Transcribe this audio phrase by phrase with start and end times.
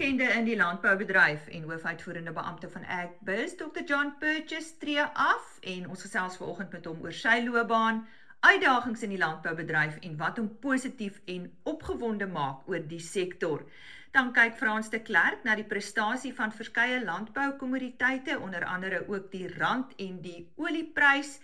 [0.00, 3.82] bekende in die landboubedryf en hoofuitvoerende beampte van Agbus, Dr.
[3.86, 8.00] John Purchase tree af en ons gesels vanoggend met hom oor sy loopbaan,
[8.40, 13.62] uitdagings in die landboubedryf en wat hom positief en opgewonde maak oor die sektor.
[14.16, 19.46] Dan kyk Frans de Klerk na die prestasie van verskeie landboukommoditeite, onder andere ook die
[19.58, 21.38] rand en die olieprys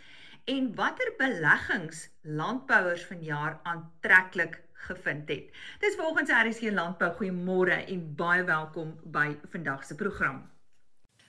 [0.46, 5.48] en watter beleggings landbouers vanjaar aantreklik gevind het.
[5.82, 10.45] Dis volgens RSG Landbou goeiemôre en baie welkom by vandag se program.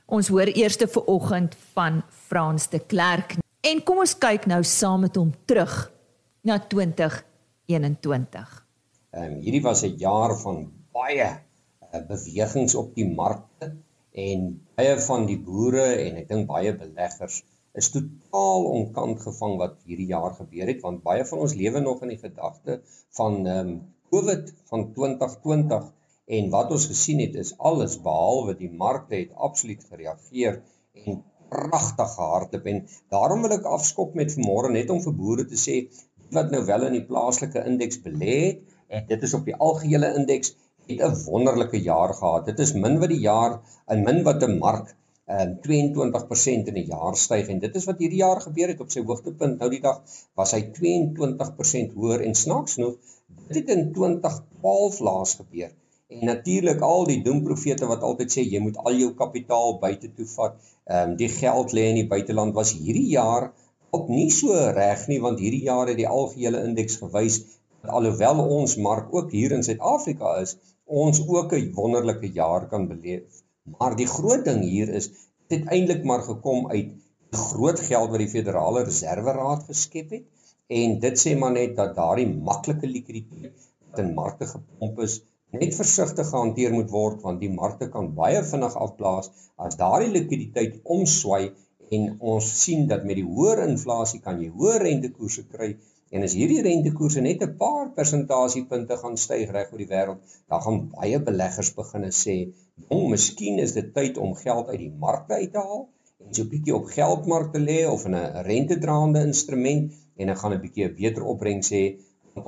[0.05, 5.07] Ons hoor eerste vir oggend van Frans de Klerk en kom ons kyk nou saam
[5.07, 5.76] met hom terug
[6.45, 8.54] na 2021.
[9.18, 13.73] Ehm um, hierdie was 'n jaar van baie uh, bewegings op die markte
[14.13, 17.41] en baie van die boere en ek dink baie beleggers
[17.81, 22.01] is totaal onkant gevang wat hierdie jaar gebeur het want baie van ons lewe nog
[22.05, 22.82] in die gedagte
[23.20, 23.77] van ehm um,
[24.15, 25.88] COVID van 2020
[26.38, 30.62] en wat ons gesien het is alles behalwe die markte het absoluut gereageer
[31.04, 31.20] en
[31.51, 32.79] pragtig gehardloop en
[33.16, 35.76] daarom wil ek afskop met vanmôre net om vir boere te sê
[36.38, 40.13] wat nou wel in die plaaslike indeks belê het en dit is op die algehele
[40.21, 40.55] indeks
[40.88, 42.46] het 'n wonderlike jaar gehad.
[42.46, 44.96] Dit is min wat die jaar en min wat 'n mark
[45.27, 48.91] um, 22% in 'n jaar styg en dit is wat hierdie jaar gebeur het op
[48.93, 49.59] sy hoogtepunt.
[49.59, 50.01] Nou die dag
[50.39, 52.95] was hy 22% hoër en snaaks genoeg
[53.48, 55.71] dit het in 2012 laas gebeur.
[56.07, 60.27] En natuurlik al die doemprofete wat altyd sê jy moet al jou kapitaal buite toe
[60.35, 60.55] vat,
[60.85, 63.51] ehm um, die geld lê in die buiteland was hierdie jaar
[63.98, 67.41] ook nie so reg nie want hierdie jaar het die algehele indeks gewys
[67.81, 70.55] dat alhoewel ons mark ook hier in Suid-Afrika is,
[71.03, 73.44] ons ook 'n wonderlike jaar kan beleef
[73.79, 75.09] Maar die groot ding hier is
[75.53, 76.94] dit eintlik maar gekom uit
[77.38, 80.25] groot geld wat die Federale Reserve Raad geskep het.
[80.81, 85.19] En dit sê maar net dat daardie maklike likwiditeit wat in markte gepomp is
[85.57, 89.31] net versigtig gehanteer moet word want die markte kan baie vinnig afblaas.
[89.55, 91.44] As daardie likwiditeit omswy
[91.97, 95.75] en ons sien dat met die hoër inflasie kan jy hoër rentekoerse kry
[96.16, 100.61] En as hierdie rentekoerse net 'n paar persentasiepunte gaan styg reg oor die wêreld, dan
[100.66, 102.35] gaan baie beleggers begine sê,
[102.85, 105.81] "Jong, miskien is dit tyd om geld uit die markte uit te haal
[106.25, 110.53] en so 'n bietjie op geldmarkte lê of in 'n rentedraande instrument en dan gaan
[110.53, 111.83] 'n bietjie 'n beter opbrengs hê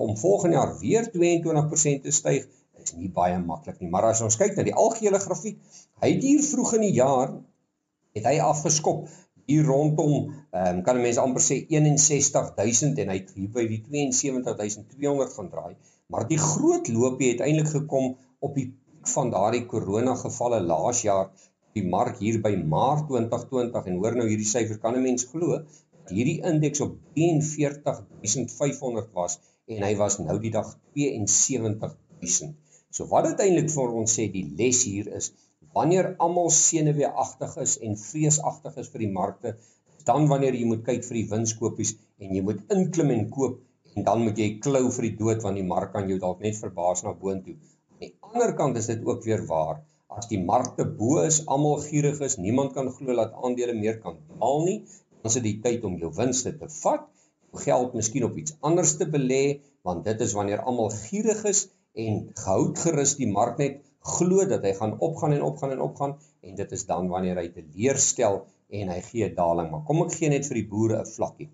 [0.05, 2.47] om volgende jaar weer 22% te styg."
[2.83, 5.57] is nie baie maklik nie, maar as ons kyk na die algehele grafiek,
[6.03, 7.33] hy het hier vroeg in die jaar
[8.17, 9.07] het hy afgeskop
[9.49, 10.13] hier rondom
[10.53, 13.81] ehm um, kan 'n mens amper sê 61000 en hy het by die
[14.21, 15.75] 72200 gaan draai.
[16.07, 21.01] Maar die groot loopie het eintlik gekom op die piek van daardie korona gevalle laas
[21.05, 21.27] jaar
[21.77, 25.47] die mark hier by Maart 2020 en hoor nou hierdie syfer kan 'n mens glo
[25.59, 32.55] dat hierdie indeks op 43500 was en hy was nou die dag 72000.
[32.91, 35.31] So wat dit eintlik vir ons sê die les hier is
[35.77, 39.55] wanneer almal senuweeagtig is en vreesagtig is vir die markte,
[40.05, 41.91] dan wanneer jy moet kyk vir die winskoopies
[42.23, 43.59] en jy moet inklim en koop
[43.95, 46.57] en dan moet jy klou vir die dood want die mark kan jou dalk net
[46.57, 47.57] verbaas na boontoe.
[47.99, 49.79] Aan die ander kant is dit ook weer waar.
[50.07, 54.15] As die markte bo is, almal gierig is, niemand kan glo dat aandele meer kan
[54.29, 54.75] daal nie,
[55.17, 57.03] dan is dit die tyd om jou winste te vat,
[57.49, 59.41] jou geld miskien op iets anders te belê,
[59.83, 61.65] want dit is wanneer almal gierig is
[62.05, 63.83] en gehoud gerus die mark net
[64.15, 66.15] glo dat hy gaan opgaan en opgaan en opgaan
[66.47, 68.45] en dit is dan wanneer hy teleurstel
[68.79, 69.73] en hy gee daling.
[69.73, 71.51] Maar kom ek gee net vir die boere 'n vlakkie.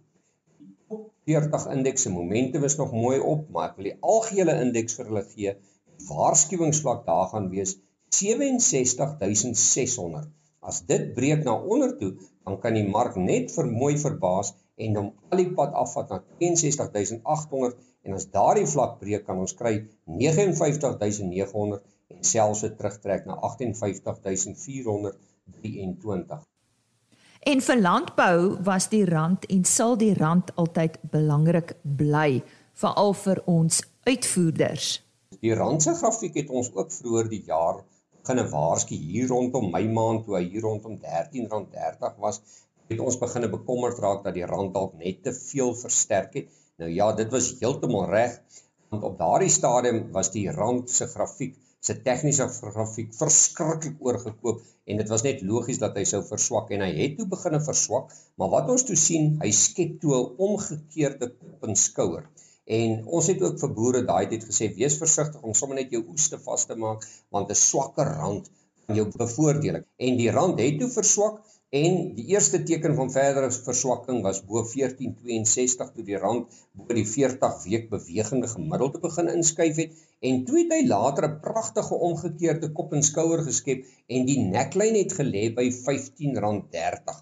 [1.26, 5.02] Die 40 indeks se momentum is nog mooi op, maar ek wil die algehele indeks
[5.02, 5.62] vir hulle gee.
[6.10, 7.78] Waarskuwingsvlak daar gaan wees
[8.16, 10.28] 67600.
[10.60, 14.96] As dit breek na onder toe, dan kan die mark net vir mooi verbaas en
[15.00, 19.76] hom al die pad afvat na 62800 en as daardie vlak breek kan ons kry
[20.06, 21.82] 59900
[22.16, 26.42] en selfs het terugtrek na 58423.
[27.46, 32.42] En vir landbou was die rand en sal die rand altyd belangrik bly,
[32.74, 35.05] veral vir ons uitvoerders.
[35.46, 37.82] Die rand se grafiek het ons ook vroeër die jaar
[38.20, 42.40] begine waarsku hier rondom Mei maand toe hy hier rondom R13.30 was,
[42.94, 46.54] het ons begine bekommerd raak dat die rand dalk net te veel versterk het.
[46.82, 48.40] Nou ja, dit was heeltemal reg
[48.94, 51.56] want op daardie stadium was die rand se grafiek
[51.86, 56.86] se tegniese grafiek verskriklik oorgekoop en dit was net logies dat hy sou verswak en
[56.86, 61.30] hy het toe begine verswak, maar wat ons toe sien, hy skep toe 'n omgekeerde
[61.34, 62.26] kop en skouer.
[62.66, 66.04] En ons het ook vir boere daai tyd gesê wees versigtig om sommer net jou
[66.14, 68.50] oeste vas te maak want 'n swakker rand
[68.86, 69.82] kan jou bevoordeel.
[70.08, 71.42] En die rand het toe verswak
[71.76, 77.08] En die eerste teken van verdere verswakking was bo 1462 toe die rand bo die
[77.10, 79.98] 40 week bewegende gemiddelde begin inskuif het
[80.30, 83.84] en toe het hy later 'n pragtige omgekeerde kop en skouer geskep
[84.18, 87.20] en die neckline het gelê by R15.30.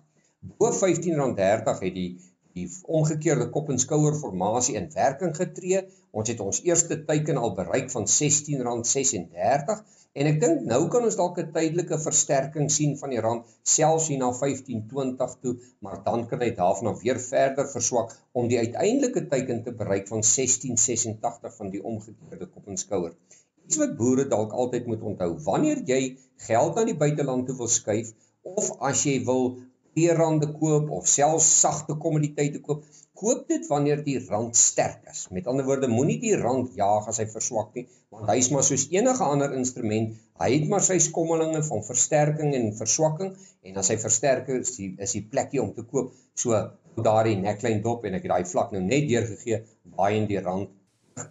[0.59, 2.09] Bo R15.30 het die
[2.57, 2.67] die
[2.97, 5.81] omgekeerde kop en skouer formasie in werking getree.
[6.13, 9.81] Ons het ons eerste teiken al bereik van R16.36
[10.21, 14.09] en ek dink nou kan ons dalk 'n tydelike versterking sien van die rand selfs
[14.11, 19.25] hier na 15.20 toe, maar dan kan hy daarvan weer verder verswak om die uiteindelike
[19.33, 23.17] teiken te bereik van 16.86 van die omgekeerde kop en skouer.
[23.65, 26.01] Iets wat boere dalk altyd moet onthou, wanneer jy
[26.47, 28.13] geld aan die buiteland toe wil skuif
[28.43, 29.55] of as jy wil
[29.95, 32.83] peerrande koop of selfs sagte kommoditeite koop,
[33.23, 35.27] koop dit wanneer die rand sterk is.
[35.31, 38.87] Met ander woorde, moenie die rand jaag as hy verswak nie, want hy's maar soos
[38.91, 43.99] enige ander instrument, hy het maar sy skommelinge van versterking en verswakking en as hy
[44.01, 46.11] versterk is, die, is die plekkie om te koop.
[46.35, 46.57] So
[46.97, 49.61] daardie neckline dop en ek het daai vlak nou net deurgegee
[49.95, 50.73] waar in die rand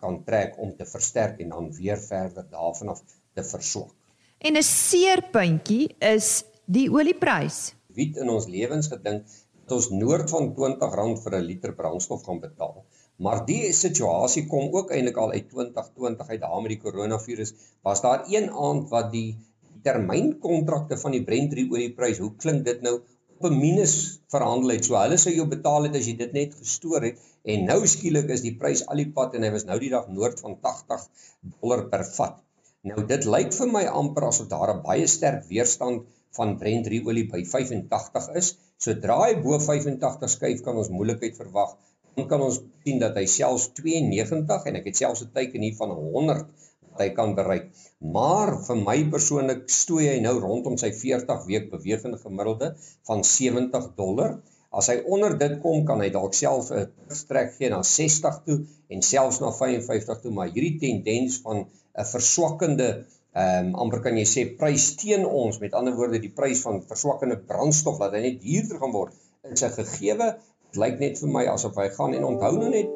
[0.00, 3.02] kan trek om te versterk en dan weer verder daarvan af
[3.34, 3.92] te verswak.
[4.38, 9.24] En 'n seerpuntjie is die olieprys wiet in ons lewens gedink
[9.62, 12.84] dat ons noord van R20 vir 'n liter brandstof gaan betaal.
[13.24, 17.54] Maar die situasie kom ook eintlik al uit 2020 uit daar met die koronavirus.
[17.82, 19.38] Was daar een aand wat die
[19.86, 23.00] termynkontrakte van die Brent olieprys, hoe klink dit nou
[23.42, 23.94] op 'n minus
[24.30, 24.84] verhandel het.
[24.84, 27.18] So hulle sou jou betaal het as jy dit net gestoor het
[27.54, 30.08] en nou skielik is die prys al die pad en hy was nou die dag
[30.08, 31.06] noord van 80
[31.42, 32.38] dollar per vat.
[32.82, 36.06] Nou dit lyk vir my amper asof daar 'n baie sterk weerstand
[36.36, 38.52] van Brent olie by 85 is.
[38.82, 41.76] Sodra hy bo 85 skuif kan ons moeilikheid verwag.
[42.16, 45.76] Dan kan ons sien dat hy selfs 92 en ek het selfs 'n teken hier
[45.78, 46.46] van 100
[46.92, 47.70] wat hy kan bereik.
[48.16, 52.74] Maar vir my persoonlik stoei hy nou rondom sy 40 week bewegende gemiddelde
[53.08, 54.36] van 70 dollar.
[54.72, 56.88] As hy onder dit kom, kan hy dalk self 'n
[57.22, 58.58] strek gee na 60 toe
[58.88, 62.88] en selfs na 55 toe, maar hierdie tendens van 'n verswakkende
[63.32, 65.60] ehm um, amper kan jy sê prys teen ons.
[65.64, 69.14] Met ander woorde die prys van verswakkende brandstof laat hy net duurder gaan word
[69.52, 70.28] is 'n gegewe.
[70.66, 72.90] Dit lyk net vir my asof hy gaan en onthou nou net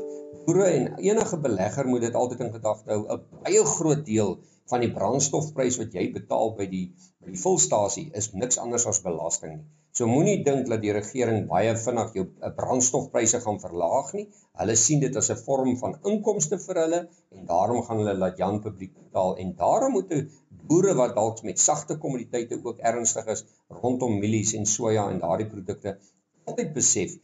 [0.47, 3.03] boere en enige belegger moet dit altyd in gedagte hou.
[3.15, 4.37] 'n baie groot deel
[4.71, 6.87] van die brandstofprys wat jy betaal by die
[7.25, 9.67] by die volstasie is niks anders as belasting nie
[9.97, 14.27] So moenie dink dat die regering baie vinnig jou eh, brandstofpryse gaan verlaag nie.
[14.61, 17.01] Hulle sien dit as 'n vorm van inkomste vir hulle
[17.37, 20.13] en daarom gaan hulle laat Jan publiek betaal en daarom moet
[20.69, 23.45] boere wat dalk met sagte kommoditeite ook ernstig is
[23.83, 25.97] rondom mielies en soja en daardie produkte
[26.51, 27.17] altyd besef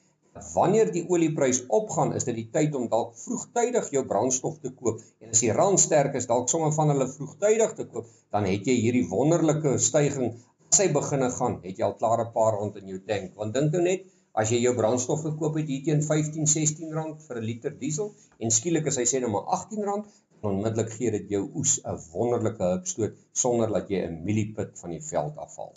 [0.55, 5.03] wanneer die olieprys opgaan is dit die tyd om dalk vroegtydig jou brandstof te koop
[5.21, 8.71] en as die rand sterk is dalk sommer van hulle vroegtydig te koop dan het
[8.71, 10.41] jy hierdie wonderlike stygings
[10.79, 13.35] sy beginne gaan, het jy al klaar 'n paar rond in jou tank.
[13.37, 14.05] Want dink nou net,
[14.35, 18.15] as jy jou brandstof gekoop het hier teen 15, 16 rand vir 'n liter diesel
[18.39, 20.07] en skielik as hy sê nou maar 18 rand,
[20.43, 25.05] onmiddellik gee dit jou oes 'n wonderlike hupstoot sonder dat jy 'n mieliepit van die
[25.11, 25.73] veld afval.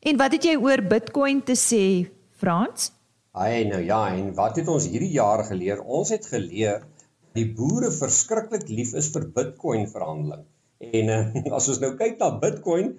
[0.00, 2.92] En wat het jy oor Bitcoin te sê, Frans?
[3.32, 5.82] Ai nou ja, en wat het ons hierdie jaar geleer?
[5.82, 6.86] Ons het geleer
[7.34, 10.46] die boere verskriklik lief is vir Bitcoin verhandeling.
[10.78, 12.92] En uh, as ons nou kyk na Bitcoin,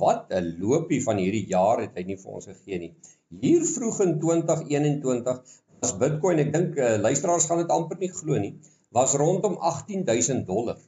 [0.00, 2.92] wat 'n loopie van hierdie jaar het hy nie vir ons gegee nie.
[3.44, 5.40] Hier vroeg in 2021
[5.82, 8.54] was Bitcoin, ek dink uh, luisteraars gaan dit amper nie glo nie,
[8.92, 10.78] was rondom 18000 dollar.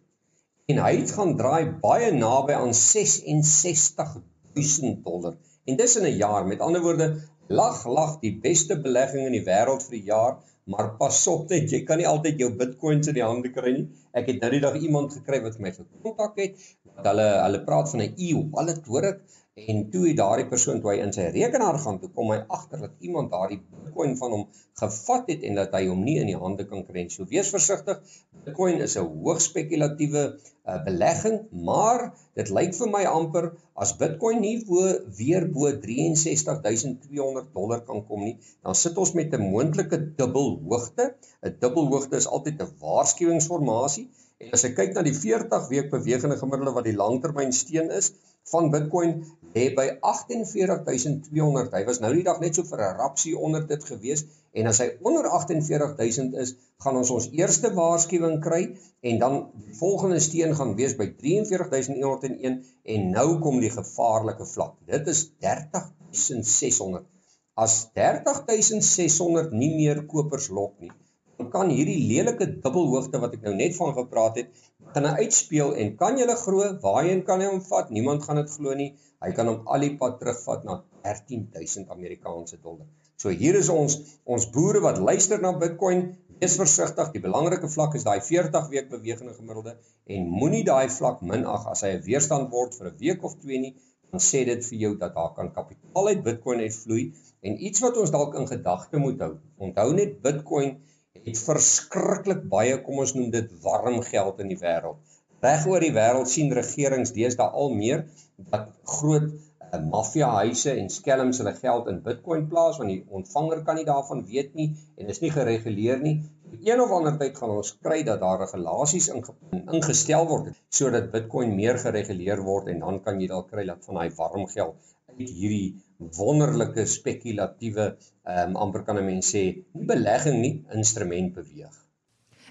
[0.69, 5.35] En hy het gaan draai baie naby aan 66000 dollar.
[5.65, 9.49] En dis in 'n jaar, met ander woorde, lag lag die beste belegging in die
[9.49, 10.35] wêreld vir die jaar
[10.73, 13.87] maar pas op net jy kan nie altyd jou bitcoins in die hande kry nie.
[14.17, 16.61] Ek het nou die dag iemand gekry wat my gekontak het.
[17.05, 19.21] Hulle hulle praat van 'n e-wallet hoor ek
[19.63, 22.95] en toe daardie persoon toe hy in sy rekenaar gaan toe kom hy agter dat
[23.09, 24.41] iemand daardie bitcoin van hom
[24.81, 27.13] gevat het en dat hy hom nie in die hande kan kry nie.
[27.15, 28.01] So wees versigtig.
[28.47, 32.03] Bitcoin is 'n hoogs spekulatiewe uh, belegging, maar
[32.41, 33.49] dit lyk vir my amper
[33.87, 34.83] as bitcoin nie wo
[35.21, 41.15] weer bo 63200 dollar kan kom nie, dan sit ons met 'n moontlike dubbelhoogte.
[41.47, 44.11] 'n Dubbelhoogte is altyd 'n waarskuwingsformasie
[44.43, 48.13] en as ek kyk na die 40 week bewegende gemiddelde wat die langtermyn steun is,
[48.53, 49.13] van Bitcoin
[49.55, 51.73] lê by 48200.
[51.77, 54.81] Hy was nou die dag net so vir 'n rapsie onder dit gewees en as
[54.83, 58.63] hy onder 48000 is, gaan ons ons eerste waarskuwing kry
[59.11, 64.77] en dan die volgende steen gaan wees by 43101 en nou kom die gevaarlike vlak.
[64.87, 67.07] Dit is 30600.
[67.55, 70.91] As 30600 nie meer kopers lok nie,
[71.39, 75.73] dan kan hierdie lelike dubbelhoogte wat ek nou net van gepraat het gaan hy uitspeel
[75.83, 77.91] en kan julle glo waarheen kan hy hom vat?
[77.91, 78.91] Niemand gaan dit glo nie.
[79.25, 82.87] Hy kan hom al die pad terugvat na 13000 Amerikaanse dollar.
[83.21, 83.97] So hier is ons
[84.37, 86.05] ons boere wat luister na Bitcoin,
[86.41, 87.11] wees versigtig.
[87.15, 89.77] Die belangrike vlak is daai 40 week bewegende gemiddelde
[90.17, 93.61] en moenie daai vlak minag as hy 'n weerstand word vir 'n week of twee
[93.67, 93.75] nie,
[94.11, 97.05] dan sê dit vir jou dat daar kan kapitaal uit Bitcoin uitvloei
[97.43, 99.33] en iets wat ons dalk in gedagte moet hou.
[99.59, 100.77] Onthou net Bitcoin
[101.23, 104.99] het verskriklik baie, kom ons noem dit warm geld in die wêreld.
[105.45, 108.05] Reg oor die wêreld sien regerings deesdae al meer
[108.53, 113.79] dat groot uh, maffiahuise en skelms hulle geld in Bitcoin plaas want die ontvanger kan
[113.79, 116.17] nie daarvan weet nie en is nie gereguleer nie.
[116.63, 121.79] Een of ander tyd gaan ons kry dat daar regulasies ingestel word sodat Bitcoin meer
[121.79, 125.75] gereguleer word en dan kan jy dalk kry dat van daai warm geld uit hierdie
[126.19, 131.75] wonderlike spekulatiewe ehm um, amper kan 'n mens sê nie belegging nie instrument beweeg.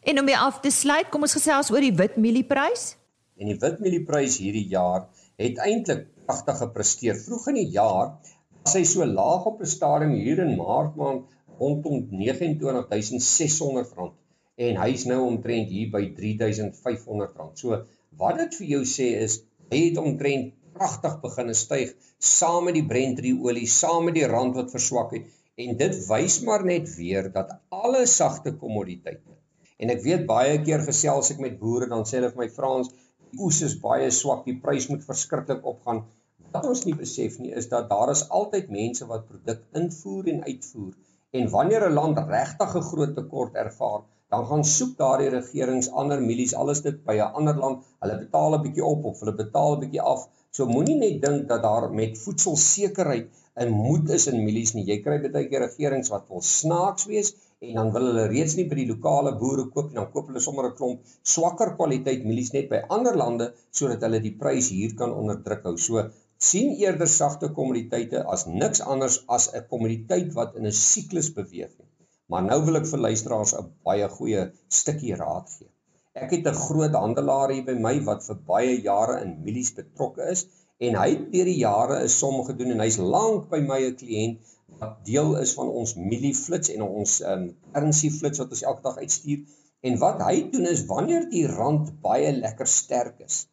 [0.04, 2.98] En om weer af te sluit, kom ons gesels oor die wit mielieprys.
[3.40, 5.08] En die wit mielieprys hierdie jaar
[5.40, 7.16] het eintlik pragtig gepresteer.
[7.16, 8.18] Vroeg in die jaar
[8.64, 11.24] was hy so laag op 'n stadium hier in Maart maand
[11.64, 14.20] rondom 29600 rand
[14.68, 17.58] en hy's nou omtrent hier by 3500 rand.
[17.58, 17.80] So
[18.22, 19.40] wat dit vir jou sê is
[19.72, 21.94] hy het omtrent pragtig begin styg
[22.34, 25.30] saam met die Brent olie, saam met die rand wat verswak het
[25.64, 29.38] en dit wys maar net weer dat alle sagte kommoditeite
[29.84, 32.92] en ek weet baie keer gesels ek met boere dan sê hulle vir my Frans
[32.94, 36.04] die oes is baie swak, die prys moet verskriklik opgaan.
[36.54, 40.44] Wat ons nie besef nie is dat daar is altyd mense wat produk invoer en
[40.46, 40.92] uitvoer
[41.40, 44.02] en wanneer 'n land regtig 'n groot tekort ervaar,
[44.34, 47.78] dan gaan soek daardie regerings ander milies alles dit by 'n ander land.
[48.02, 51.48] Hulle betaal 'n bietjie op of hulle betaal 'n bietjie af So moenie net dink
[51.50, 53.30] dat daar met voedselsekerheid
[53.64, 54.84] 'n moed is in mielies nie.
[54.90, 57.32] Jy kry baie keer regerings wat wil snaaks wees
[57.68, 60.44] en dan wil hulle reeds nie by die lokale boere koop nie, dan koop hulle
[60.46, 63.48] sommer 'n klomp swakker kwaliteit mielies net by ander lande
[63.80, 65.76] sodat hulle die prys hier kan onderdruk hou.
[65.88, 66.06] So
[66.44, 71.70] sien eerder sagte kommoditeite as niks anders as 'n kommoditeit wat in 'n siklus beweeg
[71.78, 71.92] nie.
[72.32, 74.42] Maar nou wil ek vir luisteraars 'n baie goeie
[74.80, 75.70] stukkie raad gee.
[76.24, 80.28] Ek het 'n groot handelaar hier by my wat vir baie jare in mielies betrokke
[80.34, 80.42] is
[80.88, 83.96] en hy het deur die jare 'n som gedoen en hy's lank by my 'n
[84.02, 88.66] kliënt wat deel is van ons mielie flits en ons um, currency flits wat ons
[88.72, 89.40] elke dag uitstuur.
[89.88, 93.48] En wat hy doen is wanneer die rand baie lekker sterk is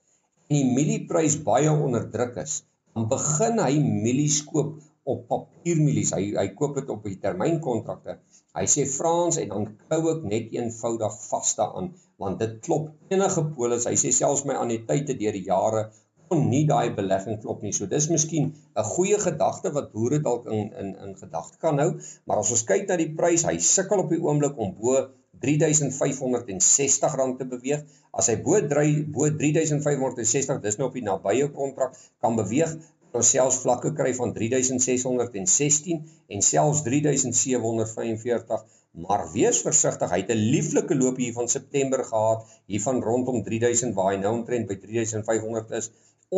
[0.49, 2.55] en die mielieprys baie onder druk is,
[2.95, 4.79] dan begin hy mielies koop
[5.11, 6.13] op papiermielies.
[6.17, 8.19] Hy hy koop dit op die termynkontrakte.
[8.59, 13.47] Hy sê Frans en dan klou ek net eenvoudig vas daaraan want dit klop enige
[13.57, 13.89] polis.
[13.89, 15.89] Hy sê selfs my anniteite deur die jare
[16.31, 17.73] kon nie daai belegging klop nie.
[17.75, 21.91] So dis miskien 'n goeie gedagte wat boere dalk in in in gedagte kan hou,
[22.27, 25.09] maar as ons kyk na die prys, hy sukkel op die oomblik om bo
[25.41, 27.85] R3560 te beweeg.
[28.13, 32.77] As hy bo 3 bo R3560, dis nou op die nabye kontrak kan beweeg,
[33.19, 35.97] ons selfs vlakke kry van 3616
[36.35, 38.67] en selfs 3745
[39.07, 43.43] maar wees versigtig hy het 'n lieflike loop hier van September gehad hier van rondom
[43.49, 45.91] 3000 waar hy nou omtrent by 3500 is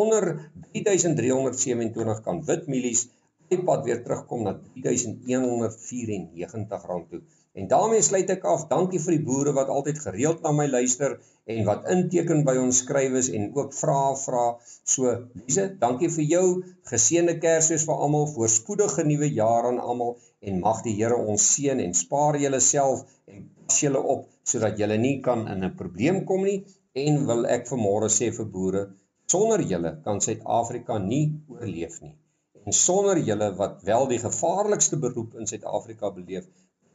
[0.04, 0.28] onder
[0.72, 3.08] 3327 kan wit mielies
[3.54, 7.22] die pad weer terugkom na 3194 rand toe
[7.60, 8.62] En daarmee sluit ek af.
[8.68, 11.18] Dankie vir die boere wat altyd gereeld na my luister
[11.54, 14.44] en wat inteken by ons skrywes en ook vra vra.
[14.92, 16.46] So, Lise, dankie vir jou.
[16.92, 21.84] Geseënde Kersfees vir almal, voorspoedige nuwe jaar aan almal en mag die Here ons seën
[21.84, 23.04] en spaar julle self
[23.34, 26.58] en pas julle op sodat julle nie kan in 'n probleem kom nie
[27.04, 28.82] en wil ek vanmôre sê vir boere,
[29.28, 32.16] sonder julle kan Suid-Afrika nie oorleef nie.
[32.66, 36.46] En sonder julle wat wel die gevaarlikste beroep in Suid-Afrika beleef,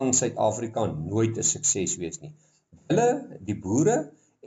[0.05, 2.33] in Suid-Afrika nooit 'n sukses wees nie.
[2.87, 3.07] Hulle,
[3.49, 3.97] die boere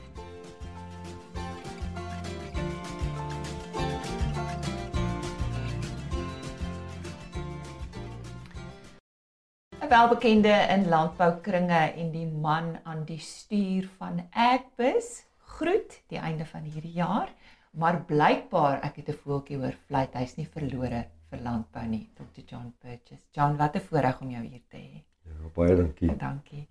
[9.89, 15.25] 'n welbekende in landboukringe en die man aan die stuur van Agbus.
[15.39, 17.31] groet die einde van hierdie jaar,
[17.71, 22.43] maar blykbaar ek het 'n voeltjie hoor fluit hy's nie verlore vir landbou nie, Dr.
[22.47, 23.25] John Purchase.
[23.33, 25.05] John, wat 'n voorreg om jou hier te hê.
[25.25, 26.17] Ja, baie dankie.
[26.17, 26.69] Dankie.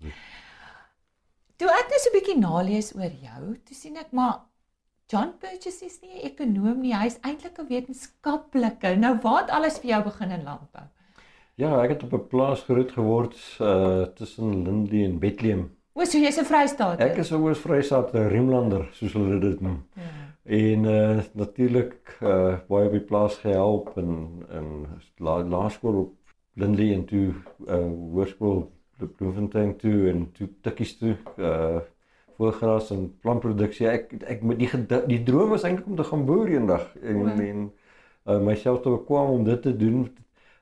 [1.56, 4.42] Toe ek net so 'n bietjie nalees oor jou, toe sien ek maar
[5.08, 8.96] John Purchase is nie 'n ekonom nie, hy's eintlik 'n wetenskaplike.
[8.96, 10.88] Nou waar het alles vir jou begin in landbou?
[11.58, 15.72] Ja, ek het op 'n plaas groot geword uh tussen Lindley en Bethlehem.
[15.94, 17.00] O, so jy's 'n Vrystaat.
[17.00, 19.84] Ek is 'n Oos-Vrystaat Riemlander, soos hulle dit noem.
[19.94, 20.02] Ja.
[20.44, 24.86] En uh natuurlik uh baie op die plaas gehelp en in
[25.50, 26.14] laerskool op
[26.54, 27.34] Lindley en toe
[27.68, 28.72] uh hoërskool
[29.02, 31.80] op Bloemfontein toe en toe tikkies toe uh
[32.38, 33.88] voorgras en plantproduksie.
[33.88, 34.70] Ek ek met die
[35.08, 37.34] die droom was eintlik om te gaan boer eendag en ja.
[37.34, 37.72] en
[38.28, 40.18] uh, myself te bekwam om dit te doen.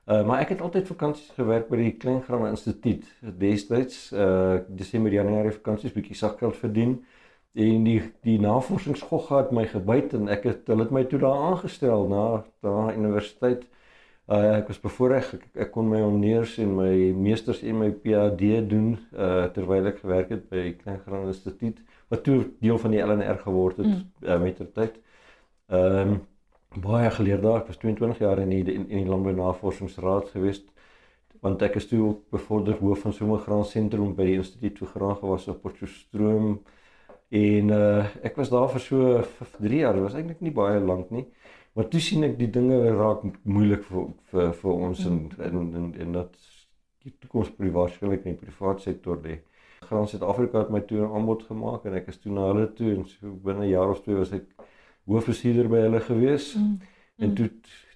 [0.06, 3.06] Uh, maar ek het altyd vakansies gewerk by die Kleingraan Instituut.
[3.40, 7.00] Destyds uh Desember Januarie vakansies bietjie sakgeld verdien.
[7.58, 11.42] En die die navorsingsgogga het my gebyt en ek het hulle het my toe daar
[11.48, 12.26] aangestel na
[12.62, 13.64] daar universiteit.
[14.30, 18.62] Uh, ek was bevoorreg ek, ek kon my honeurs en my meesters en my PhD
[18.70, 23.38] doen uh, terwyl ek gewerk het by Kleingraan Instituut wat toe deel van die LNR
[23.42, 24.08] geword het mm.
[24.22, 24.98] uh, met ter tyd.
[25.66, 26.16] Ehm um,
[26.82, 27.60] baie geleer daar.
[27.62, 30.62] Ek was 22 jaar in die in, in die Landbou Navorsingsraad gewees
[31.44, 35.18] want ek is toe ook bevorder hoof van Somergraan Sentrum by die instituut vir graan
[35.20, 36.56] gewas op Potchefstroom
[37.36, 39.22] en uh, ek was daar vir so
[39.60, 39.98] 3 jaar.
[39.98, 41.26] Dit was eintlik nie baie lank nie.
[41.76, 45.90] Maar toe sien ek die dinge raak moeilik vir vir vir ons in in en
[46.04, 46.38] en dat
[47.04, 49.40] die toekoms waarskynlik in die private sektor lê.
[49.86, 52.94] Graan Suid-Afrika het my toe 'n aanbod gemaak en ek is toe na hulle toe
[52.94, 54.46] en so binne 'n jaar of twee was ek
[55.06, 56.52] hoofbestuurder by hulle gewees.
[56.58, 56.78] Mm.
[57.16, 57.50] En toe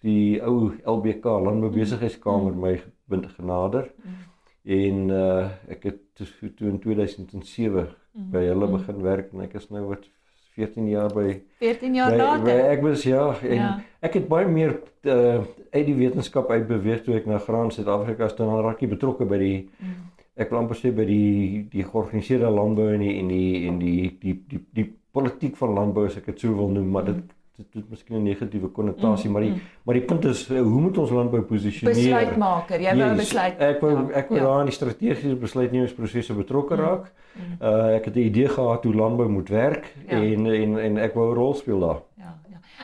[0.04, 2.60] die ou LBK Landboubesigheidskamer mm.
[2.60, 2.74] my
[3.10, 3.90] bind genader.
[4.04, 4.20] Mm.
[4.80, 6.24] En uh ek het
[6.56, 8.30] toe in 2007 mm.
[8.32, 8.78] by hulle mm.
[8.78, 10.08] begin werk en ek is nou wat
[10.58, 11.26] 14 jaar by
[11.62, 12.44] 14 jaar by, later.
[12.44, 13.70] By, ek was ja en ja.
[14.04, 14.76] ek het baie meer
[15.08, 18.94] uh, uit die wetenskap uit beweeg toe ek na Graan Suid-Afrika as dan raak ek
[18.94, 19.98] betrokke by die mm.
[20.40, 23.96] ek wil amper sê by die die georganiseerde landbou en die en die en die
[24.20, 27.16] die die, die, die politiek van landbou as ek dit sou wil noem, maar dit
[27.16, 29.60] mm dit het miskien 'n negatiewe konnotasie, mm, maar die mm.
[29.82, 31.96] maar die punt is eh, hoe moet ons landbou posisioneer?
[31.96, 33.58] Besluitmaker, jy wou besluit.
[33.58, 34.44] Ek wou ja, ek wou ja.
[34.46, 37.12] daar in die strategiese besluitnemingsprosesse betrokke mm, raak.
[37.34, 37.56] Mm.
[37.60, 40.22] Uh ek het 'n idee gehad hoe landbou moet werk ja.
[40.22, 42.00] en en en ek wou 'n rol speel daar.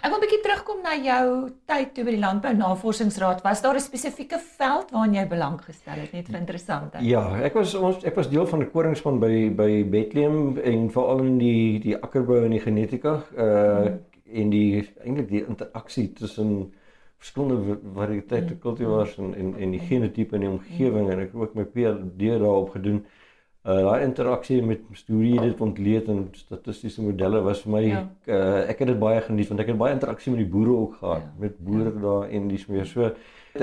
[0.03, 3.43] Ek wil 'n bietjie terugkom na jou tyd toe by die Landbou Navorsingsraad.
[3.43, 7.05] Was daar 'n spesifieke veld waaraan jy belang gestel het net vir interessantheid?
[7.05, 11.19] Ja, ek was ons ek was deel van 'n koringspan by by Bethlehem en veral
[11.21, 13.23] in die die akkerbou en die genetika.
[13.37, 16.73] Uh mm en die eintlik die interaksie tussen
[17.19, 18.59] verskillende variëteite mm.
[18.59, 22.19] kultivars en en en die genotipe in die omgewing en ek het ook my PhD
[22.19, 22.97] daarop gedoen.
[22.97, 23.26] Uh
[23.67, 28.03] daai interaksie met jy dit ontleed en statistiese modelle was vir my ja.
[28.29, 30.97] uh, ek het dit baie geniet want ek het baie interaksie met die boere ook
[31.01, 31.35] gehad ja.
[31.45, 32.01] met boere ja.
[32.07, 33.11] daar en dis meer so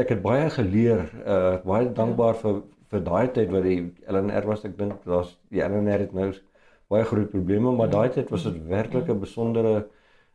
[0.03, 2.41] ek het baie geleer uh baie dankbaar ja.
[2.43, 2.61] vir
[2.93, 3.79] vir daai tyd wat die
[4.11, 6.31] LNR was ek dink daar's die LNR het nou
[6.91, 7.99] baie groot probleme maar ja.
[7.99, 9.91] daai tyd was dit werklik 'n besondere uh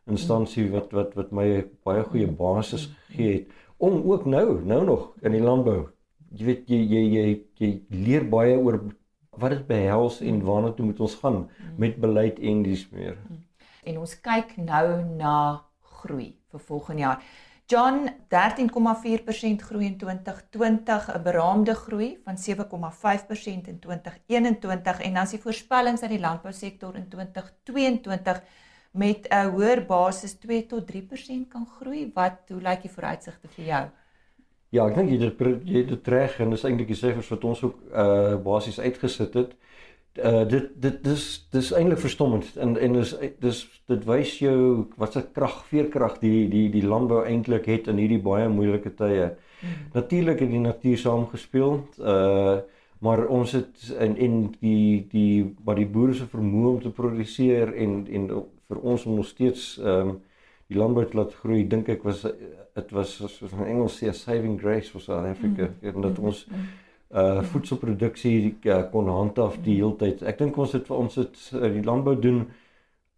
[0.08, 1.46] instansie wat wat wat my
[1.86, 5.78] baie goeie basis gegee het om ook nou nou nog in die landbou
[6.38, 7.26] jy weet jy jy jy,
[7.60, 7.70] jy
[8.06, 8.80] leer baie oor
[9.38, 11.42] wat dit behels en waarna toe moet ons gaan
[11.76, 13.16] met beleid en dis meer
[13.84, 15.36] en ons kyk nou na
[16.00, 17.22] groei vir volgende jaar
[17.68, 25.30] John 13,4% groei in 2020 'n beraamde groei van 7,5% in 2021 en dan is
[25.30, 28.42] die voorspellings dat die landbousektor in 2022
[28.90, 32.10] met 'n hoër basis 2 tot 3% kan groei.
[32.14, 33.84] Wat hoe lyk die vooruitsigte vir jou?
[34.70, 37.62] Ja, ek dink jy dit jy dit reg en dis eintlik die syfers wat ons
[37.64, 39.54] ook uh basies uitgesit het.
[40.18, 44.58] Uh dit dit dis dis eintlik verstommend en en dis dis dit wys jou
[45.00, 49.30] wat se krag, veerkrag die die die landbou eintlik het in hierdie baie moeilike tye.
[49.60, 49.78] Hmm.
[49.94, 51.80] Natuurlik het die natuur saamgespeel.
[51.98, 52.58] Uh
[52.98, 57.70] maar ons het in en die die wat die boere se vermoë om te produseer
[57.74, 58.24] en en
[58.68, 60.16] vir ons om nog steeds ehm um,
[60.68, 62.26] die landbou te laat groei, dink ek was
[62.78, 65.88] dit was soos in Engels sê saving grace for South Africa mm.
[65.90, 66.44] en dat ons
[67.08, 70.22] uh voedselproduksie uh, kon handhaaf die hele tyd.
[70.28, 72.42] Ek dink ons het vir ons het uh, die landbou doen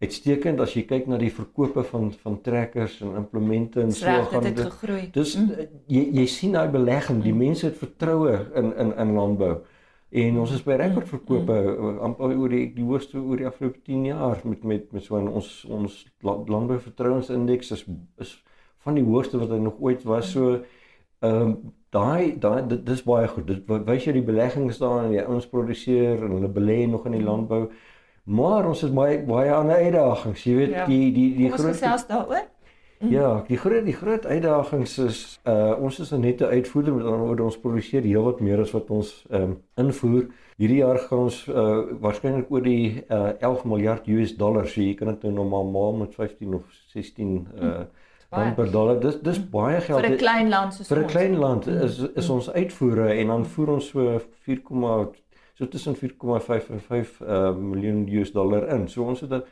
[0.01, 4.47] uitstekend as jy kyk na die verkope van van trekkers en implemente en so gaan
[4.47, 5.03] dit gegroei.
[5.13, 5.67] Dis mm.
[5.91, 7.43] jy jy sien daai belegging, die mm.
[7.49, 9.53] mense het vertroue in in in landbou.
[10.11, 11.99] En ons is by rekordverkope mm.
[12.03, 15.27] amper oor die die hoogste oor die afgelope 10 jaar met met met so 'n
[15.27, 17.85] ons ons landbouvertrouensindeks is
[18.19, 18.33] is
[18.83, 20.31] van die hoogste wat hy nog ooit was.
[20.31, 20.59] So
[21.21, 23.47] ehm um, daai daai dit dis baie goed.
[23.47, 27.11] Dit wys jy die beleggings daar en die ouens produseer en hulle belê nog in
[27.11, 27.69] die landbou.
[28.23, 30.85] Maar ons het baie baie ander uitdagings, jy weet, ja.
[30.85, 32.45] die die die Kom groot gesels daaroor.
[33.09, 37.19] Ja, die groot die groot uitdagings is uh ons is 'n nette uitvoerder met ander
[37.19, 40.27] woorde ons produseer heelwat meer as wat ons ehm um, invoer.
[40.57, 44.93] Hierdie jaar gaan ons uh waarskynlik oor die uh 11 miljard US dollars, so jy
[44.93, 47.79] kan dit nou normaal met 15 of 16 uh
[48.29, 48.99] rand per dollar.
[48.99, 52.29] Dis dis baie geld vir 'n klein land soos vir 'n klein land is is
[52.29, 54.61] ons uitvoere en dan voer ons so 4,
[55.53, 58.87] so tussen 4,5 en 5 uh miljoen US dollar in.
[58.87, 59.43] So ons het 'n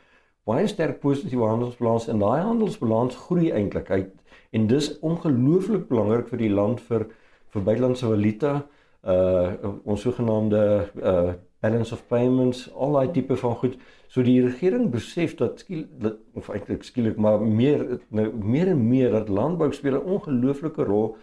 [0.50, 3.90] baie sterk positiewe handelsbalans en daai handelsbalans groei eintlik.
[3.94, 4.02] Hy
[4.58, 7.10] en dis ongelooflik belangrik vir die land vir
[7.54, 8.56] vir buitelandse valuta,
[9.04, 10.64] uh ons sogenaamde
[11.02, 13.76] uh balance of payments, al daai tipe van goed.
[14.08, 19.12] So die regering besef dat skiel of eintlik skielik maar meer nou meer en meer
[19.12, 21.18] dat landbou speel 'n ongelooflike rol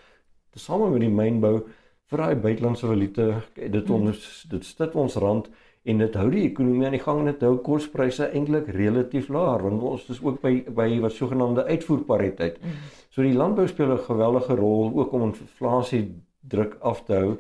[0.53, 1.65] tesame met die mynbou
[2.11, 3.35] vir daai buitelandse valute.
[3.55, 5.49] Dit ons dit stit ons rand
[5.87, 9.63] en dit hou die ekonomie aan die gang en dit hou kospryse eintlik relatief laag
[9.67, 12.59] want ons is ook by by wat sogenaamde uitvoerpariteit.
[12.63, 12.81] Hmm.
[13.11, 16.03] So die landbou speel 'n geweldige rol ook om inflasie
[16.49, 17.37] druk af te hou.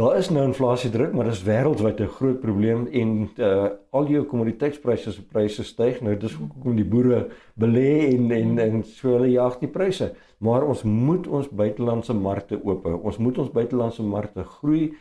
[0.00, 4.06] Daar is nou inflasie druk, maar dit is wêreldwyd 'n groot probleem en uh al
[4.06, 6.00] jou kommoditeitspryse se pryse styg.
[6.00, 10.12] Nou dis hoekom die boere belê en en en so hulle jag die pryse.
[10.38, 13.00] Maar ons moet ons buitelandse markte oop hou.
[13.02, 14.92] Ons moet ons buitelandse markte groei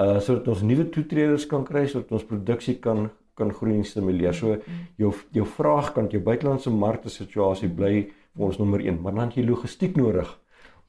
[0.00, 4.34] uh sodat ons nuwe toetreders kan kry sodat ons produksie kan kan groei en stimuleer.
[4.36, 4.58] So
[5.00, 7.94] jou jou vraagkant, jou buitelandse markte situasie bly
[8.36, 10.28] vir ons nommer 1, maar dan het jy logistiek nodig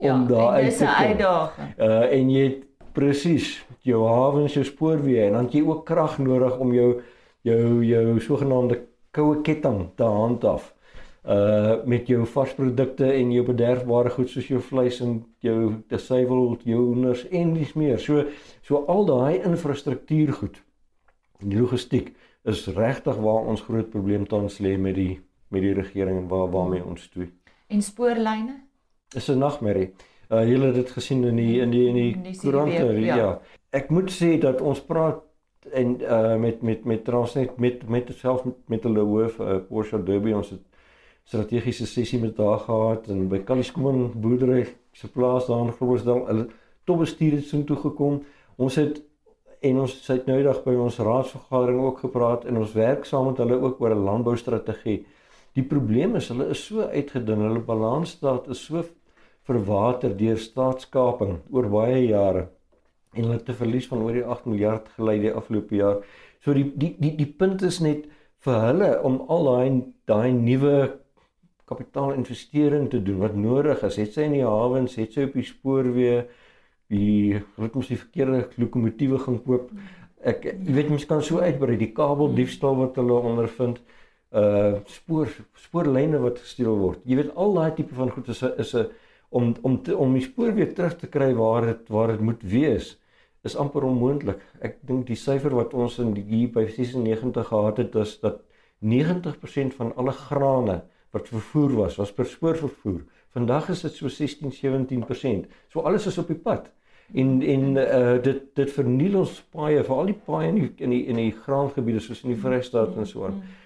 [0.02, 0.88] om ja, daar uit te kom.
[0.88, 1.74] Ja, dis 'n uitdaging.
[1.78, 6.17] Uh en jy het Presies, jou hawens, jou spoorweë en dan het jy ook krag
[6.19, 7.02] nodig om jou
[7.47, 10.74] jou jou sogenaamde koue ketting te handhaaf.
[11.22, 16.80] Uh met jou varsprodukte en jou bederfbare goed soos jou vleis en jou suiwel, jou
[16.80, 18.00] hoenders en dis meer.
[18.00, 18.26] So
[18.66, 20.58] so al daai infrastruktuur goed.
[21.42, 25.20] Die logistiek is regtig waar ons groot probleem tans lê met die
[25.52, 27.28] met die regering en waar waarmee ons toe.
[27.70, 28.56] En spoorlyne?
[29.16, 29.92] Is 'n nagmerrie.
[30.32, 33.16] Uh julle het dit gesien in die in die in die koerante ja.
[33.16, 33.42] ja.
[33.70, 35.22] Ek moet sê dat ons praat
[35.72, 40.04] en uh met met met Transnet met met self met, met hulle hoof uh, Porsche
[40.04, 40.62] Derby ons het
[41.24, 46.48] strategiese sessie met daar gehad en by Kaliskoen boerdery se plaas daar in Groblersdal hulle
[46.86, 48.22] top bestuur het so toe gekom.
[48.58, 49.02] Ons het
[49.62, 53.42] en ons het nou eendag by ons raadsvergadering ook gepraat en ons werk saam met
[53.44, 55.06] hulle ook oor 'n landboustrategie.
[55.54, 58.84] Die probleem is hulle is so uitgedun, hulle balansstaat is so
[59.44, 62.48] verwater deur staatskaping oor baie jare
[63.14, 65.98] en hulle het 'n verlies van oor die 8 miljard gelei die afgelope jaar.
[66.40, 68.08] So die die die die punt is net
[68.46, 71.01] vir hulle om al daai daai nuwe
[71.72, 73.98] kapitaalinvestering te doen wat nodig is.
[74.02, 76.22] Het sy in die hawens, het sy op die spoorweë
[76.92, 79.72] die het mos die verkeerde lokomotiewe gaan koop.
[80.28, 83.82] Ek jy weet mens kan so uitbrei die kabeldiefstal wat hulle ondervind
[84.32, 87.02] uh spoor spoorlyne wat gesteel word.
[87.08, 88.88] Jy weet al daai tipe van goed is 'n is 'n
[89.30, 92.44] om om te, om die spoor weer terug te kry waar dit waar dit moet
[92.44, 92.98] wees
[93.44, 94.40] is amper onmoontlik.
[94.62, 98.42] Ek dink die syfer wat ons in die hier by 96 gehad het is dat
[98.80, 103.02] 90% van alle grane wat vervoer was was per spoor vervoer.
[103.32, 105.47] Vandag is dit so 16-17%.
[105.71, 106.71] So alles is op die pad.
[107.13, 111.06] En en uh dit dit verniel ons paaie, veral die paaie in die in die
[111.06, 113.36] in die graangebiede soos in die Vrystaat en so aan.
[113.36, 113.60] Mm -hmm.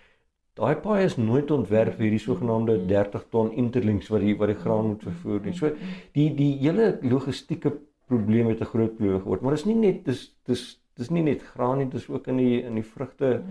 [0.55, 4.61] Daai paai is nooit ontwerp vir hierdie sogenaamde 30 ton interlinks wat die wat die
[4.61, 5.53] graan moet vervoer nie.
[5.57, 5.71] So
[6.15, 7.73] die die hele logistieke
[8.07, 9.41] probleem het 'n groot probleem geword.
[9.41, 10.63] Maar dis nie net dis dis
[10.95, 13.43] dis nie net graan nie, dis ook in die in die vrugte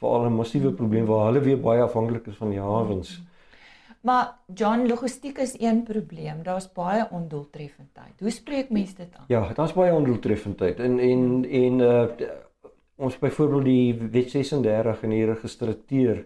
[0.00, 3.22] veral 'n massiewe probleem waar hulle weer baie afhanklik is van die hawens.
[4.08, 6.42] Maar John, logistiek is een probleem.
[6.42, 8.20] Daar's baie ondoeltreffendheid.
[8.20, 9.24] Hoe spreek mense dit aan?
[9.28, 10.78] Ja, daar's baie ondoeltreffendheid.
[10.80, 12.04] En en en uh
[12.98, 16.24] ons byvoorbeeld die wet 36 in hier geregistreer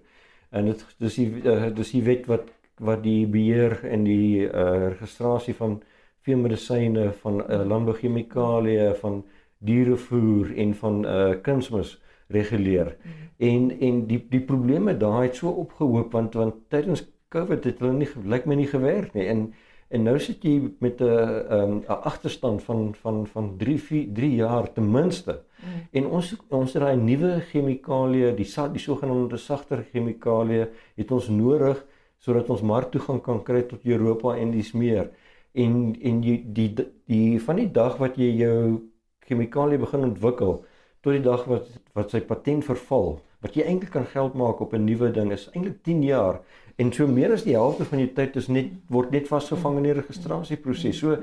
[0.51, 2.47] en dit dis die uh, dis die wet wat
[2.81, 5.83] wat die beheer en die uh, registrasie van
[6.25, 9.21] veemedisyne van uh, landbouchemikalieë van
[9.59, 12.97] dierevoer en van uh, kunsmis reguleer.
[12.97, 13.29] Mm -hmm.
[13.37, 17.97] En en die die probleme daai het so opgehoop want want tydens Covid het hulle
[17.97, 19.53] nie lyk my nie gewerk nie en
[19.93, 24.35] en nou sit jy met 'n 'n 'n agterstand van van van 3 4 3
[24.35, 25.33] jaar ten minste.
[25.33, 25.89] Mm.
[25.91, 31.85] En ons ons het daai nuwe chemikalieë, die die sogenaamde sagter chemikalieë, het ons nodig
[32.19, 35.11] sodat ons mark toegang kan kry tot Europa en dis meer.
[35.53, 38.81] En en jy die, die die van die dag wat jy jou
[39.27, 40.65] chemikalie begin ontwikkel
[41.03, 44.73] tot die dag wat wat sy patent verval, wat jy eintlik kan geld maak op
[44.73, 46.41] 'n nuwe ding is eintlik 10 jaar
[46.77, 49.89] en so meer as die helfte van jou tyd is net word net vasgevang in
[49.89, 50.99] die registrasieproses.
[50.99, 51.17] So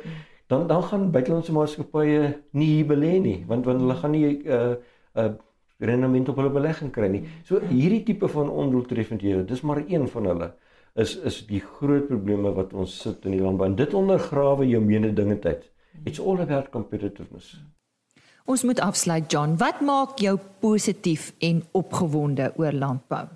[0.49, 4.47] dan dan gaan buitelandse maatskappye nie hier belê nie want want hulle gaan nie 'n
[4.47, 4.75] uh,
[5.15, 5.33] 'n uh,
[5.79, 7.23] rendement op hulle belegging kry nie.
[7.43, 10.53] So hierdie tipe van ondoeltreffendhede, dis maar een van hulle
[10.95, 14.81] is is die groot probleme wat ons sit in die landbou en dit ondergrawe jou
[14.83, 15.69] mededingendheid.
[16.05, 17.59] It's all about competitiveness.
[18.45, 19.57] Ons moet afsluit John.
[19.57, 23.27] Wat maak jou positief en opgewonde oor landbou?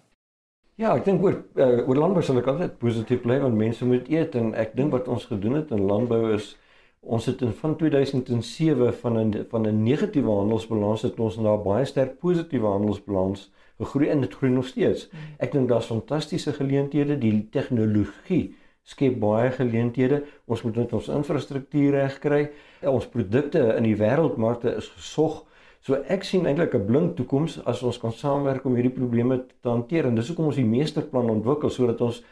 [0.82, 4.08] Ja, ek dink oor uh, oor landbou sal ek altyd positief bly want mense moet
[4.10, 6.56] eet en ek dink wat ons gedoen het in landbou is
[7.04, 11.64] ons het in van 2007 van 'n van 'n negatiewe handelsbalans het ons na 'n
[11.64, 15.10] baie sterk positiewe handelsbalans gegroei en dit groei nog steeds.
[15.38, 20.24] Ek dink daar's fantastiese geleenthede, die tegnologie skep baie geleenthede.
[20.46, 22.52] Ons moet net ons infrastruktuur regkry.
[22.82, 25.46] Ons produkte in die wêreldmarkte is gesog.
[25.84, 29.70] So ek sien eintlik 'n blink toekoms as ons kan saamwerk om hierdie probleme te
[29.70, 32.24] hanteer en dis hoekom ons die meesterplan ontwikkel sodat ons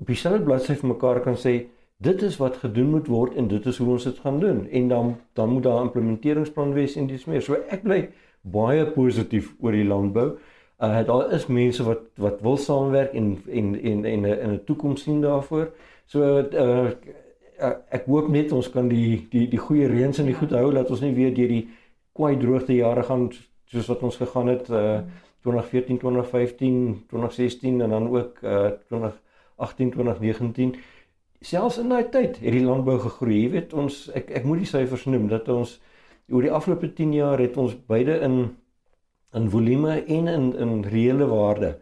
[0.00, 1.52] op dieselfde bladsy vir mekaar kan sê
[2.02, 4.88] dit is wat gedoen moet word en dit is hoe ons dit gaan doen en
[4.88, 7.42] dan dan moet daar 'n implementeringsplan wees en dis meer.
[7.42, 8.08] So ek bly
[8.42, 10.38] baie positief oor die landbou.
[10.80, 15.02] Uh daar is mense wat wat wil saamwerk en en en en in 'n toekoms
[15.02, 15.70] sien daarvoor.
[16.06, 16.90] So uh
[17.90, 20.90] ek hoop net ons kan die die die goeie reëns in die goed hou dat
[20.90, 21.68] ons nie weer deur die
[22.12, 23.30] kwai droogte jare gaan
[23.72, 25.00] soos wat ons gegaan het uh
[25.42, 30.74] 2014, 2015, 2016 en dan ook uh 2018, 2019
[31.42, 33.42] selfs in daai tyd het die landbou gegroei.
[33.42, 35.78] Jy weet ons ek ek moet die syfers noem dat ons
[36.30, 38.36] oor die afgelope 10 jaar het ons beide in
[39.36, 41.74] in volume en in in reële waarde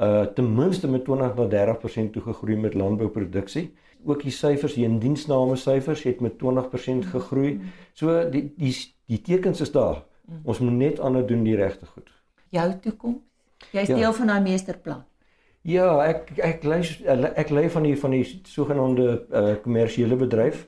[0.00, 3.70] uh ten minste met 20 tot 30% toe gegroei met landbouproduksie.
[4.04, 7.60] Ook die syfers, die indiensname syfers het met 20% gegroei.
[7.92, 8.72] So die die
[9.12, 10.02] die tekens is daar.
[10.42, 12.10] Ons moet net aanhou doen die regte goed.
[12.54, 13.20] Jou toekoms.
[13.70, 13.96] Jy's ja.
[13.96, 15.04] deel van daai meesterplan.
[15.62, 16.80] Ja, ek ek lei
[17.38, 20.64] ek lei van die van die sogenaamde uh, kommersiële bedryf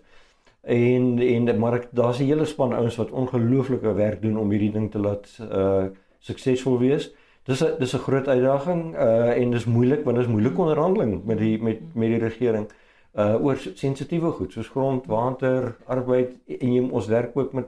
[0.63, 4.73] en en maar ek daar's 'n hele span ouens wat ongelooflike werk doen om hierdie
[4.73, 7.11] ding te laat uh suksesvol wees.
[7.45, 11.25] Dis 'n dis 'n groot uitdaging uh en dis moeilik want dit is moeilike onderhandeling
[11.25, 12.71] met die met met die regering
[13.19, 17.67] uh oor sensitiewe goed soos grond, water, arbeid en jy ons werk ook met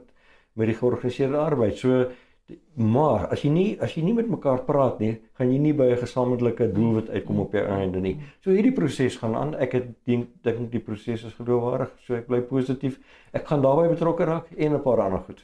[0.57, 1.79] met die georganiseerde arbeid.
[1.79, 2.07] So
[2.77, 5.89] Maar as jy nie as jy nie met mekaar praat nie, gaan jy nie by
[5.95, 8.17] 'n gesamentlike doelwit uitkom op die einde nie.
[8.45, 9.55] So hierdie proses gaan aan.
[9.55, 13.01] Ek het dink dink die proses is geloofwaardig, so ek bly positief.
[13.33, 15.43] Ek gaan daarbey betrokke raak en 'n paar ander goed.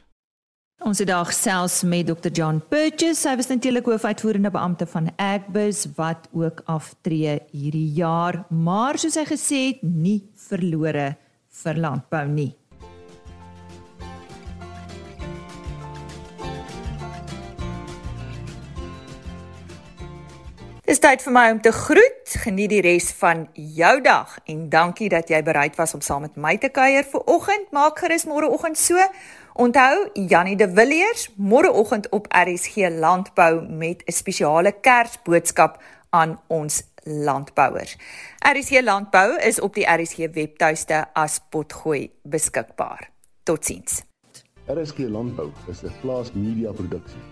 [0.85, 2.31] Ons het dag selfs met Dr.
[2.33, 8.99] John Purchase, hy was natuurlik hoofuitvoerende beampte van Agbus wat ook aftree hierdie jaar, maar
[8.99, 11.17] soos hy gesê het, nie verlore
[11.49, 12.62] vir landbou nie.
[20.93, 22.33] Dis tyd vir my om te groet.
[22.43, 26.35] Geniet die res van jou dag en dankie dat jy bereid was om saam met
[26.37, 27.71] my te kuier vir oggend.
[27.73, 29.01] Maak gerus môreoggend so.
[29.65, 37.97] Onthou Jannie de Villiers môreoggend op RSG Landbou met 'n spesiale Kersboodskap aan ons landbouers.
[38.45, 43.11] RSG Landbou is op die RSG webtuiste as potgooi beskikbaar.
[43.43, 44.03] Totsiens.
[44.69, 47.32] RSG Landbou is 'n plaas media produksie